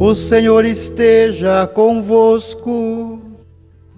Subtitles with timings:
[0.00, 3.20] O Senhor esteja convosco.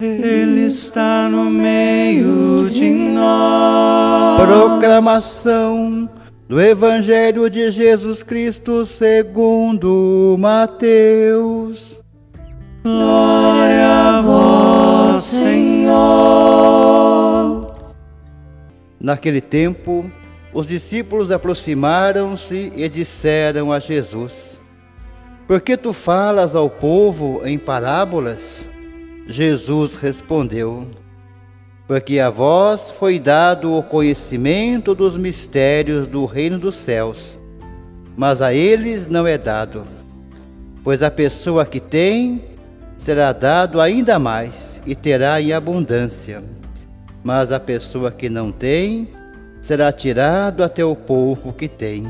[0.00, 4.40] Ele está no meio de nós.
[4.40, 6.08] Proclamação
[6.48, 12.00] do Evangelho de Jesus Cristo segundo Mateus.
[12.82, 16.00] Glória a vós, Senhor.
[18.98, 20.10] Naquele tempo,
[20.54, 24.64] os discípulos aproximaram-se e disseram a Jesus:
[25.50, 28.70] Por que tu falas ao povo em parábolas?
[29.26, 30.86] Jesus respondeu:
[31.88, 37.36] Porque a vós foi dado o conhecimento dos mistérios do reino dos céus,
[38.16, 39.82] mas a eles não é dado.
[40.84, 42.44] Pois a pessoa que tem
[42.96, 46.44] será dado ainda mais e terá em abundância.
[47.24, 49.08] Mas a pessoa que não tem
[49.60, 52.06] será tirado até o pouco que tem.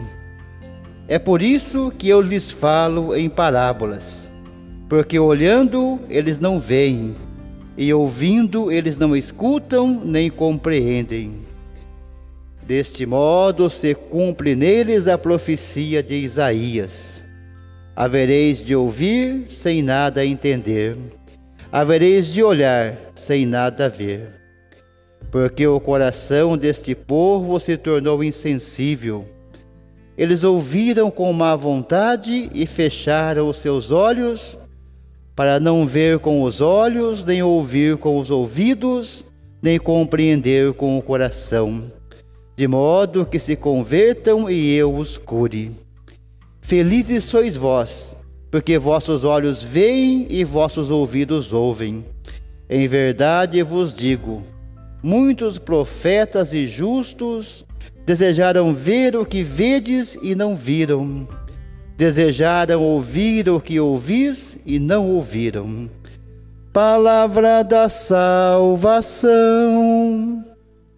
[1.11, 4.31] É por isso que eu lhes falo em parábolas
[4.91, 7.15] porque olhando eles não veem,
[7.79, 11.47] e ouvindo eles não escutam nem compreendem.
[12.67, 17.23] Deste modo se cumpre neles a profecia de Isaías:
[17.95, 20.97] Havereis de ouvir sem nada entender,
[21.71, 24.29] havereis de olhar sem nada ver.
[25.31, 29.25] Porque o coração deste povo se tornou insensível.
[30.21, 34.59] Eles ouviram com má vontade e fecharam os seus olhos
[35.35, 39.25] para não ver com os olhos, nem ouvir com os ouvidos,
[39.63, 41.91] nem compreender com o coração,
[42.55, 45.73] de modo que se convertam e eu os cure.
[46.61, 48.19] Felizes sois vós,
[48.51, 52.05] porque vossos olhos veem e vossos ouvidos ouvem.
[52.69, 54.43] Em verdade vos digo:
[55.03, 57.65] muitos profetas e justos
[58.11, 61.29] desejaram ver o que vedes e não viram
[61.97, 65.89] desejaram ouvir o que ouvis e não ouviram.
[66.73, 69.31] Palavra da salvação.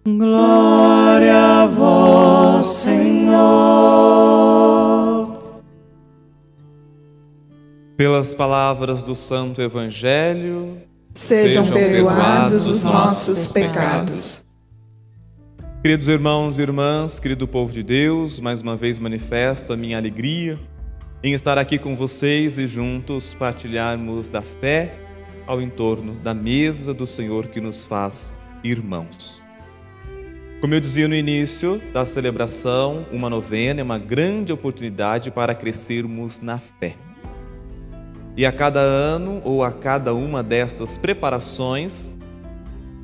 [0.07, 3.33] Glória a vós, Senhor.
[7.97, 10.77] Pelas palavras do Santo Evangelho,
[11.13, 14.42] sejam, sejam perdoados os nossos pecados.
[15.83, 20.57] Queridos irmãos e irmãs, querido povo de Deus, mais uma vez manifesto a minha alegria
[21.21, 24.95] em estar aqui com vocês e juntos partilharmos da fé
[25.45, 28.31] ao entorno da mesa do Senhor que nos faz
[28.63, 29.43] irmãos.
[30.61, 36.39] Como eu dizia no início da celebração, uma novena é uma grande oportunidade para crescermos
[36.39, 36.95] na fé.
[38.37, 42.13] E a cada ano ou a cada uma destas preparações,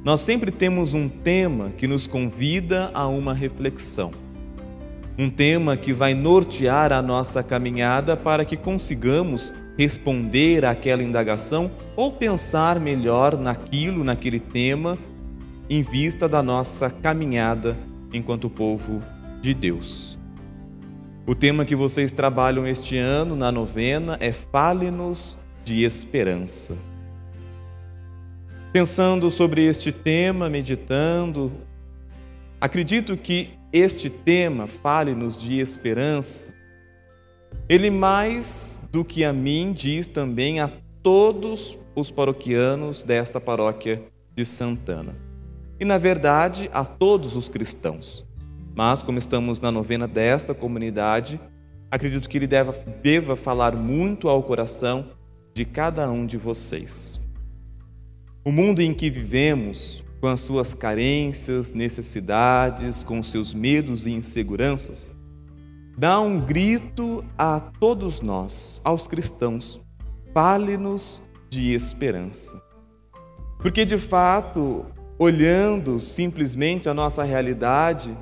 [0.04, 4.12] nós sempre temos um tema que nos convida a uma reflexão
[5.20, 12.14] um tema que vai nortear a nossa caminhada para que consigamos responder àquela indagação ou
[12.14, 14.98] pensar melhor naquilo, naquele tema,
[15.70, 17.78] em vista da nossa caminhada
[18.14, 19.04] enquanto povo
[19.42, 20.18] de Deus.
[21.28, 26.89] O tema que vocês trabalham este ano na novena é Fale-nos de Esperança.
[28.72, 31.52] Pensando sobre este tema, meditando,
[32.62, 36.54] acredito que este tema, fale-nos de esperança,
[37.68, 40.72] ele mais do que a mim diz também a
[41.02, 44.04] todos os paroquianos desta paróquia
[44.36, 45.16] de Santana.
[45.80, 48.24] E, na verdade, a todos os cristãos.
[48.76, 51.42] Mas, como estamos na novena desta comunidade,
[51.90, 52.72] acredito que ele deva,
[53.02, 55.10] deva falar muito ao coração
[55.56, 57.20] de cada um de vocês.
[58.50, 65.12] O mundo em que vivemos com as suas carências, necessidades, com seus medos e inseguranças,
[65.96, 69.80] dá um grito a todos nós, aos cristãos:
[70.34, 72.60] fale-nos de esperança.
[73.60, 74.84] Porque de fato,
[75.20, 78.18] olhando simplesmente a nossa realidade,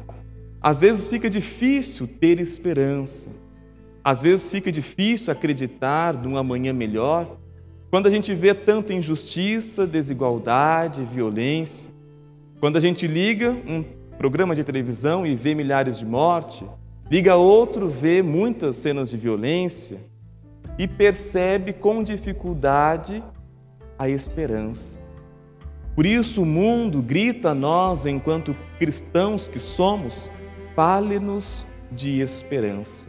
[0.60, 3.30] às vezes fica difícil ter esperança.
[4.04, 7.40] Às vezes fica difícil acreditar num amanhã melhor
[7.90, 11.90] quando a gente vê tanta injustiça, desigualdade, violência,
[12.60, 13.84] quando a gente liga um
[14.18, 16.68] programa de televisão e vê milhares de mortes,
[17.10, 20.00] liga outro, vê muitas cenas de violência
[20.78, 23.24] e percebe com dificuldade
[23.98, 25.00] a esperança.
[25.96, 30.30] Por isso o mundo grita a nós, enquanto cristãos que somos,
[30.76, 33.08] fale-nos de esperança.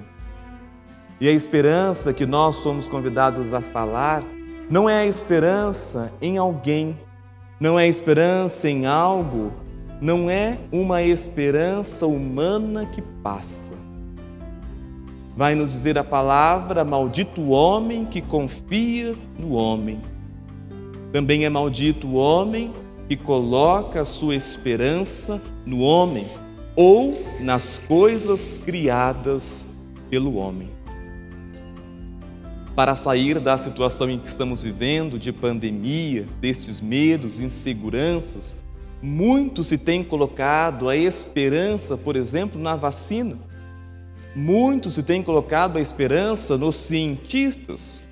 [1.21, 4.23] E a esperança que nós somos convidados a falar
[4.71, 6.99] não é a esperança em alguém,
[7.59, 9.53] não é esperança em algo,
[10.01, 13.75] não é uma esperança humana que passa.
[15.37, 20.01] vai nos dizer a palavra: maldito o homem que confia no homem.
[21.13, 22.73] Também é maldito o homem
[23.09, 26.27] que coloca a sua esperança no homem
[26.77, 29.75] ou nas coisas criadas
[30.11, 30.78] pelo homem.
[32.79, 38.55] Para sair da situação em que estamos vivendo, de pandemia, destes medos, inseguranças,
[39.03, 43.37] muito se tem colocado a esperança, por exemplo, na vacina.
[44.33, 48.05] Muito se tem colocado a esperança nos cientistas.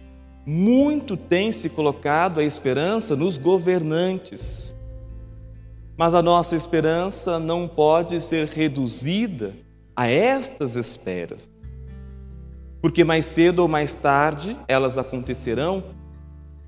[0.45, 4.77] Muito tem se colocado a esperança nos governantes.
[5.97, 9.55] Mas a nossa esperança não pode ser reduzida
[9.95, 11.55] a estas esperas.
[12.81, 15.83] Porque mais cedo ou mais tarde elas acontecerão.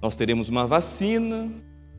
[0.02, 1.50] Nós teremos uma vacina,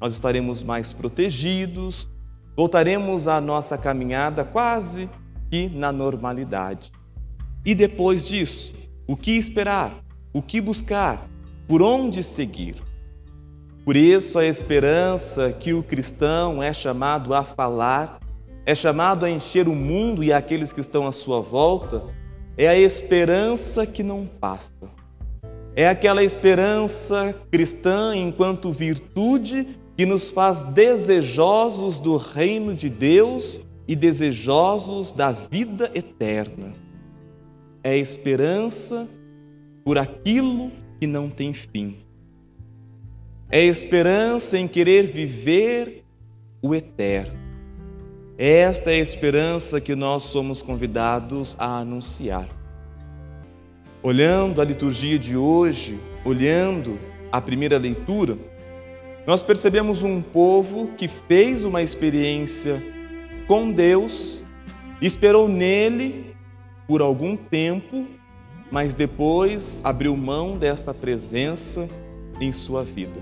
[0.01, 2.09] nós estaremos mais protegidos,
[2.55, 5.09] voltaremos à nossa caminhada quase
[5.49, 6.91] que na normalidade.
[7.65, 8.73] E depois disso,
[9.07, 9.93] o que esperar?
[10.33, 11.27] O que buscar?
[11.67, 12.75] Por onde seguir?
[13.83, 18.19] Por isso, a esperança que o cristão é chamado a falar,
[18.65, 22.03] é chamado a encher o mundo e aqueles que estão à sua volta,
[22.59, 24.73] é a esperança que não passa.
[25.75, 29.65] É aquela esperança cristã enquanto virtude
[29.97, 36.75] que nos faz desejosos do reino de Deus e desejosos da vida eterna.
[37.83, 39.07] É esperança
[39.83, 41.97] por aquilo que não tem fim
[43.51, 46.03] é esperança em querer viver
[46.61, 47.48] o eterno.
[48.41, 52.47] Esta é a esperança que nós somos convidados a anunciar.
[54.01, 56.97] Olhando a liturgia de hoje, olhando
[57.33, 58.37] a primeira leitura,
[59.27, 62.81] nós percebemos um povo que fez uma experiência
[63.45, 64.41] com Deus,
[65.01, 66.33] esperou nele
[66.87, 68.07] por algum tempo,
[68.71, 71.89] mas depois abriu mão desta presença
[72.39, 73.19] em sua vida.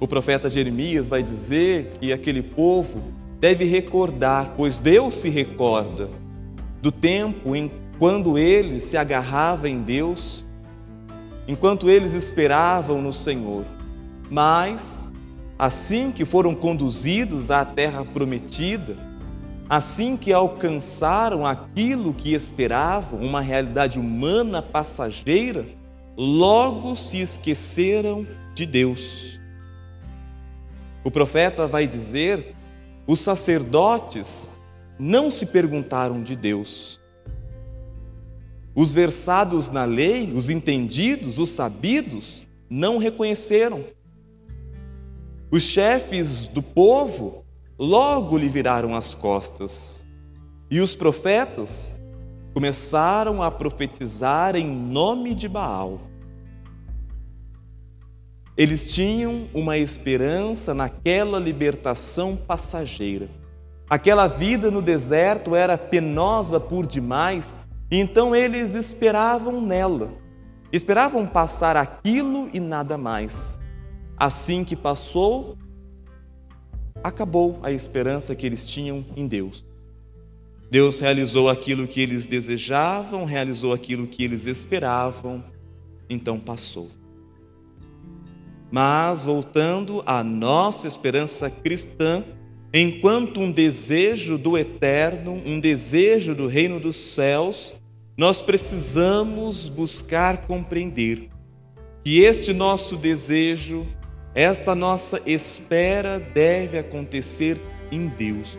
[0.00, 6.10] O profeta Jeremias vai dizer que aquele povo deve recordar, pois Deus se recorda
[6.82, 10.46] do tempo em quando eles se agarravam em Deus,
[11.48, 13.64] enquanto eles esperavam no Senhor.
[14.30, 15.10] Mas,
[15.58, 18.96] assim que foram conduzidos à terra prometida,
[19.68, 25.66] assim que alcançaram aquilo que esperavam, uma realidade humana passageira,
[26.16, 29.40] logo se esqueceram de Deus.
[31.02, 32.54] O profeta vai dizer:
[33.06, 34.50] os sacerdotes
[34.98, 37.00] não se perguntaram de Deus.
[38.74, 43.84] Os versados na lei, os entendidos, os sabidos, não reconheceram.
[45.50, 47.44] Os chefes do povo
[47.78, 50.06] logo lhe viraram as costas.
[50.70, 52.00] E os profetas
[52.54, 56.09] começaram a profetizar em nome de Baal.
[58.60, 63.26] Eles tinham uma esperança naquela libertação passageira.
[63.88, 67.58] Aquela vida no deserto era penosa por demais,
[67.90, 70.12] então eles esperavam nela.
[70.70, 73.58] Esperavam passar aquilo e nada mais.
[74.14, 75.56] Assim que passou,
[77.02, 79.64] acabou a esperança que eles tinham em Deus.
[80.70, 85.42] Deus realizou aquilo que eles desejavam, realizou aquilo que eles esperavam,
[86.10, 86.99] então passou.
[88.70, 92.22] Mas voltando à nossa esperança cristã,
[92.72, 97.74] enquanto um desejo do eterno, um desejo do reino dos céus,
[98.16, 101.28] nós precisamos buscar compreender
[102.04, 103.86] que este nosso desejo,
[104.34, 107.58] esta nossa espera deve acontecer
[107.90, 108.58] em Deus.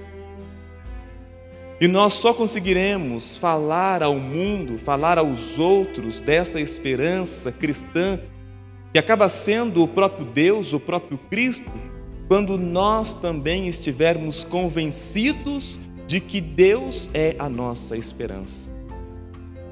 [1.79, 8.19] E nós só conseguiremos falar ao mundo, falar aos outros desta esperança cristã
[8.91, 11.71] que acaba sendo o próprio Deus, o próprio Cristo,
[12.27, 18.69] quando nós também estivermos convencidos de que Deus é a nossa esperança.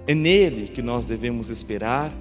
[0.08, 2.14] É nele que nós devemos esperar,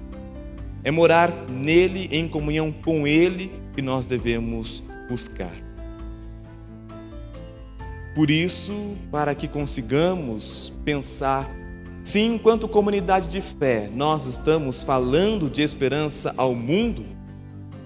[0.83, 5.53] é morar nele, em comunhão com ele, que nós devemos buscar.
[8.13, 11.49] Por isso, para que consigamos pensar
[12.09, 17.05] se, enquanto comunidade de fé, nós estamos falando de esperança ao mundo,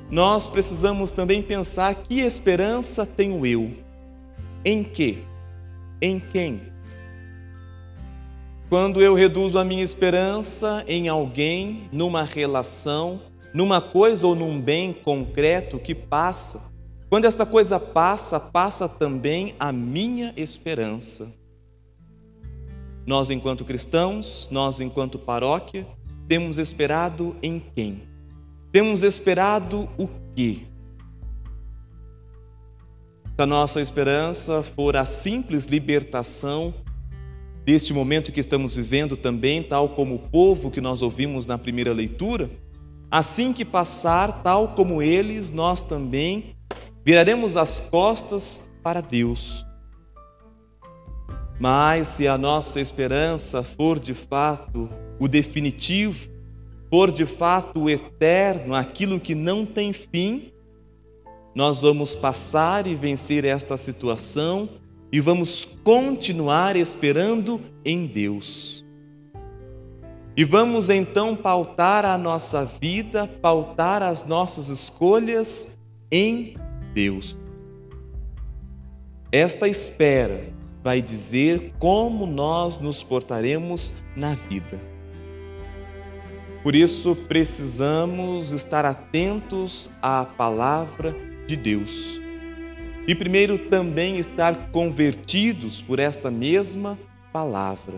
[0.09, 3.75] nós precisamos também pensar que esperança tenho eu?
[4.63, 5.25] Em que?
[6.01, 6.61] Em quem?
[8.69, 13.19] Quando eu reduzo a minha esperança em alguém, numa relação,
[13.53, 16.71] numa coisa ou num bem concreto que passa,
[17.09, 21.42] quando esta coisa passa, passa também a minha esperança.
[23.05, 25.85] Nós enquanto cristãos, nós enquanto paróquia,
[26.27, 28.03] temos esperado em quem?
[28.71, 30.59] Temos esperado o quê?
[33.35, 36.73] Se a nossa esperança for a simples libertação
[37.65, 41.93] deste momento que estamos vivendo também, tal como o povo que nós ouvimos na primeira
[41.93, 42.49] leitura,
[43.09, 46.55] assim que passar, tal como eles, nós também
[47.05, 49.65] viraremos as costas para Deus.
[51.63, 56.29] Mas se a nossa esperança for de fato o definitivo,
[56.89, 60.51] for de fato o eterno, aquilo que não tem fim,
[61.55, 64.67] nós vamos passar e vencer esta situação
[65.09, 68.83] e vamos continuar esperando em Deus.
[70.35, 75.77] E vamos então pautar a nossa vida, pautar as nossas escolhas
[76.11, 76.57] em
[76.93, 77.37] Deus.
[79.31, 84.79] Esta espera vai dizer como nós nos portaremos na vida.
[86.61, 91.15] Por isso, precisamos estar atentos à palavra
[91.47, 92.21] de Deus.
[93.07, 96.97] E primeiro também estar convertidos por esta mesma
[97.31, 97.95] palavra.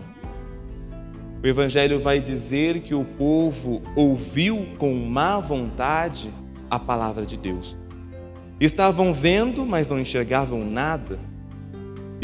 [1.42, 6.28] O Evangelho vai dizer que o povo ouviu com má vontade
[6.68, 7.76] a palavra de Deus.
[8.58, 11.20] Estavam vendo, mas não enxergavam nada.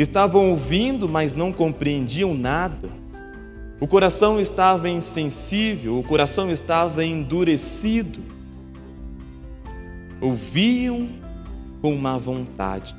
[0.02, 2.88] Estavam ouvindo, mas não compreendiam nada.
[3.78, 8.18] O coração estava insensível, o coração estava endurecido.
[10.21, 11.09] Ouviam
[11.80, 12.97] com má vontade,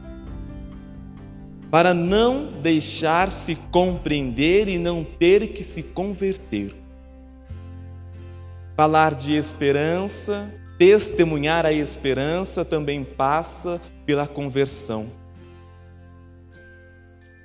[1.69, 6.73] para não deixar-se compreender e não ter que se converter.
[8.77, 15.22] Falar de esperança, testemunhar a esperança também passa pela conversão.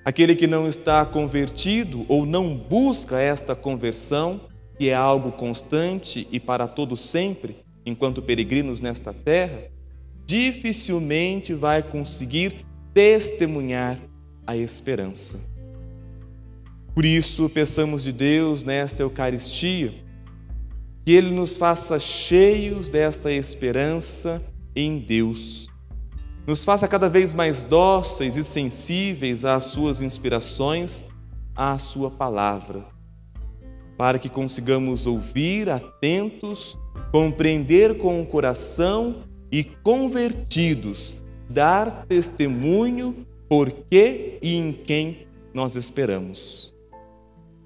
[0.08, 4.40] Aquele que não está convertido ou não busca esta conversão,
[4.78, 9.64] que é algo constante e para todo sempre, enquanto peregrinos nesta terra,
[10.24, 13.98] dificilmente vai conseguir testemunhar
[14.46, 15.40] a esperança.
[16.94, 19.92] Por isso, peçamos de Deus nesta Eucaristia
[21.04, 24.42] que Ele nos faça cheios desta esperança
[24.74, 25.68] em Deus
[26.48, 31.04] nos faça cada vez mais dóceis e sensíveis às suas inspirações,
[31.54, 32.86] à sua palavra,
[33.98, 36.78] para que consigamos ouvir atentos,
[37.12, 39.16] compreender com o coração
[39.52, 41.16] e convertidos,
[41.50, 46.74] dar testemunho por que e em quem nós esperamos.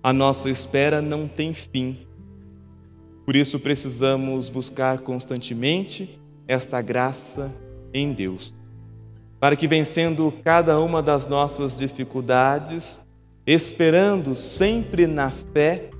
[0.02, 2.04] A nossa espera não tem fim.
[3.24, 7.54] Por isso precisamos buscar constantemente esta graça
[7.94, 8.60] em Deus
[9.42, 13.02] para que vencendo cada uma das nossas dificuldades,
[13.44, 15.90] esperando sempre na fé,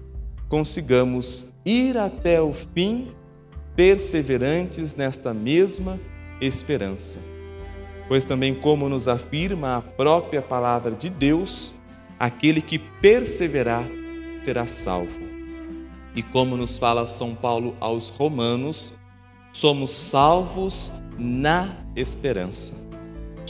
[0.48, 3.12] consigamos ir até o fim,
[3.74, 5.98] perseverantes nesta mesma
[6.40, 7.18] esperança.
[8.06, 11.72] Pois também, como nos afirma a própria palavra de Deus,
[12.20, 13.84] aquele que perseverar
[14.44, 15.18] será salvo.
[16.14, 18.92] E como nos fala São Paulo aos Romanos,
[19.52, 22.91] somos salvos na esperança.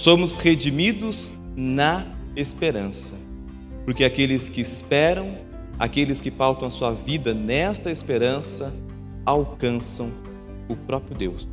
[0.02, 2.04] Somos redimidos na
[2.34, 3.14] esperança,
[3.84, 5.38] porque aqueles que esperam,
[5.78, 8.74] aqueles que pautam a sua vida nesta esperança,
[9.24, 10.10] alcançam
[10.68, 11.48] o próprio Deus.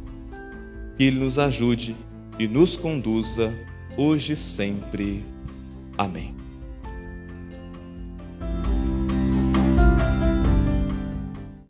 [0.98, 1.96] Que Ele nos ajude
[2.39, 3.53] e nos conduza
[3.96, 5.24] hoje e sempre.
[5.96, 6.38] Amém.